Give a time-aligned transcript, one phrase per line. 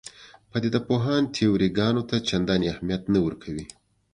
[0.49, 3.65] پدیده پوهان تیوري ګانو ته چندانې اهمیت نه ورکوي.